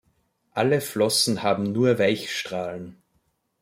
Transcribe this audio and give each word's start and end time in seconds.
Alle 0.55 0.81
Flossen 0.81 1.43
haben 1.43 1.73
nur 1.73 1.99
Weichstrahlen. 1.99 2.97